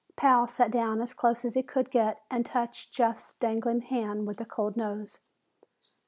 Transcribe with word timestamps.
Pal 0.15 0.47
sat 0.47 0.71
down 0.71 0.99
as 0.99 1.13
close 1.13 1.45
as 1.45 1.53
he 1.53 1.61
could 1.61 1.91
get 1.91 2.23
and 2.31 2.43
touched 2.43 2.91
Jeff's 2.91 3.33
dangling 3.33 3.81
hand 3.81 4.25
with 4.25 4.41
a 4.41 4.45
cold 4.45 4.75
nose. 4.75 5.19